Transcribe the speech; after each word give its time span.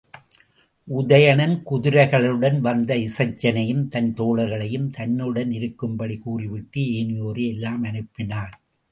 உதயணன் 0.87 1.53
குதிரைகளுடன் 1.69 2.57
வந்த 2.59 2.95
இசைச்சனையும் 2.95 3.83
தன் 3.87 4.13
தோழர்களையும் 4.13 4.87
தன்னுடனிருக்கும்படி 4.97 6.17
கூறிவிட்டு 6.19 6.81
ஏனையோரை 6.81 7.45
எல்லாம் 7.47 7.83
அனுப்பினான். 7.83 8.55